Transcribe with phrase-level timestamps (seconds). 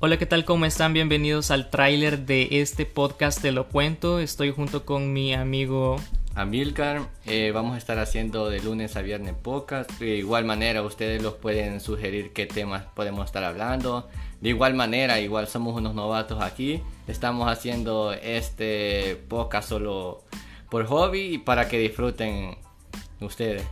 [0.00, 0.44] Hola, ¿qué tal?
[0.44, 0.92] ¿Cómo están?
[0.92, 4.20] Bienvenidos al tráiler de este podcast Te lo cuento.
[4.20, 5.96] Estoy junto con mi amigo
[6.36, 7.08] Amilcar.
[7.26, 9.90] Eh, vamos a estar haciendo de lunes a viernes podcast.
[9.98, 14.08] De igual manera, ustedes los pueden sugerir qué temas podemos estar hablando.
[14.40, 16.80] De igual manera, igual somos unos novatos aquí.
[17.08, 20.22] Estamos haciendo este podcast solo
[20.70, 22.56] por hobby y para que disfruten
[23.20, 23.66] ustedes.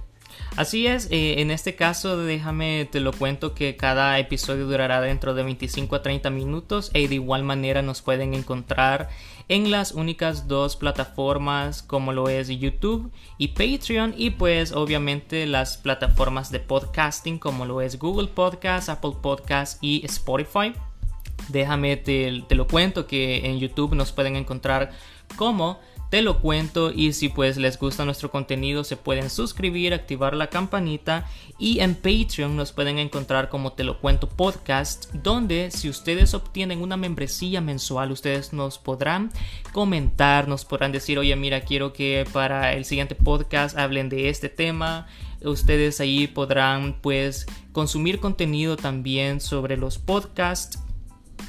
[0.57, 5.35] Así es, eh, en este caso déjame te lo cuento que cada episodio durará dentro
[5.35, 9.11] de 25 a 30 minutos y de igual manera nos pueden encontrar
[9.49, 15.77] en las únicas dos plataformas como lo es YouTube y Patreon y pues obviamente las
[15.77, 20.73] plataformas de podcasting como lo es Google Podcast, Apple Podcast y Spotify.
[21.49, 24.93] Déjame te, te lo cuento que en YouTube nos pueden encontrar
[25.37, 30.35] como te lo cuento y si pues les gusta nuestro contenido se pueden suscribir, activar
[30.35, 35.89] la campanita y en Patreon nos pueden encontrar como te lo cuento podcast donde si
[35.89, 39.33] ustedes obtienen una membresía mensual ustedes nos podrán
[39.73, 44.49] comentar, nos podrán decir oye mira quiero que para el siguiente podcast hablen de este
[44.49, 45.07] tema
[45.43, 50.79] ustedes ahí podrán pues consumir contenido también sobre los podcasts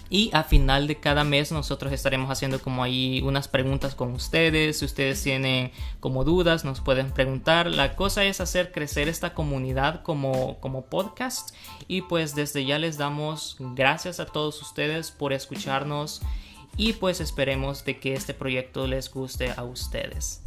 [0.10, 4.80] y a final de cada mes nosotros estaremos haciendo como ahí unas preguntas con ustedes.
[4.80, 7.68] Si ustedes tienen como dudas, nos pueden preguntar.
[7.68, 11.54] La cosa es hacer crecer esta comunidad como, como podcast.
[11.88, 16.22] Y pues desde ya les damos gracias a todos ustedes por escucharnos.
[16.78, 20.44] Y pues esperemos de que este proyecto les guste a ustedes.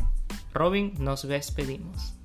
[0.55, 2.19] Robin, nos despedimos.